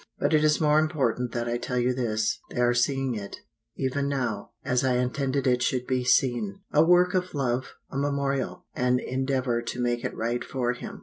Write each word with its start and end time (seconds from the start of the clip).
"But 0.17 0.33
it 0.33 0.43
is 0.43 0.59
more 0.59 0.79
important 0.79 1.31
that 1.33 1.47
I 1.47 1.59
tell 1.59 1.77
you 1.77 1.93
this: 1.93 2.39
They 2.49 2.59
are 2.59 2.73
seeing 2.73 3.13
it, 3.13 3.35
even 3.77 4.09
now, 4.09 4.49
as 4.65 4.83
I 4.83 4.95
intended 4.97 5.45
it 5.45 5.61
should 5.61 5.85
be 5.85 6.03
seen 6.03 6.61
a 6.73 6.83
work 6.83 7.13
of 7.13 7.35
love, 7.35 7.75
a 7.91 7.97
memorial, 7.97 8.65
an 8.73 8.97
endeavour 8.97 9.61
to 9.61 9.79
make 9.79 10.03
it 10.03 10.15
right 10.17 10.43
for 10.43 10.73
him. 10.73 10.99